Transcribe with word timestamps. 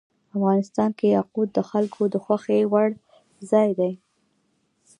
افغانستان 0.35 0.89
کې 0.97 1.07
یاقوت 1.17 1.49
د 1.53 1.59
خلکو 1.69 2.01
د 2.13 2.15
خوښې 2.23 2.59
وړ 2.71 2.89
ځای 3.51 3.69
دی. 3.79 3.91